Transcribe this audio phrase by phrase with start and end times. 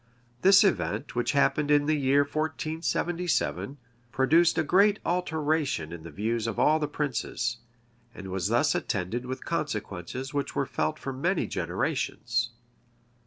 [0.41, 3.77] This event, which happened in the year 1477,
[4.11, 7.57] produced a great alteration in the views of all the princes,
[8.15, 12.49] and was attended with consequences which were felt for many generations.